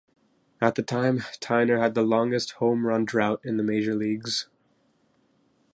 [0.59, 4.49] At the time, Tyner had the longest home run drought in the major leagues.